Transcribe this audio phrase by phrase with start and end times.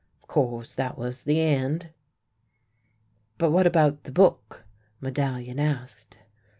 [0.23, 1.91] Of course that was the end!""
[3.37, 4.65] But what about the book?"
[4.99, 6.17] Medallion asked.